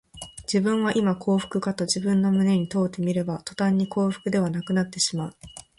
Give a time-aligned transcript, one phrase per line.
[0.51, 5.33] 自分はいま幸福かと自分の胸に問うてみれば、とたんに幸福ではなくなってしまう